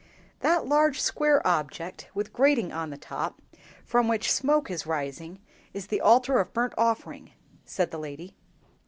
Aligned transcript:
"That 0.39 0.65
large 0.65 0.99
square 0.99 1.45
object 1.45 2.09
with 2.15 2.33
grating 2.33 2.71
on 2.71 2.89
the 2.89 2.97
top, 2.97 3.39
from 3.85 4.07
which 4.07 4.31
smoke 4.31 4.71
is 4.71 4.87
rising, 4.87 5.39
is 5.75 5.85
the 5.85 6.01
Altar 6.01 6.39
of 6.39 6.53
burnt 6.53 6.73
offering," 6.75 7.33
said 7.65 7.91
the 7.91 7.99
lady. 7.99 8.35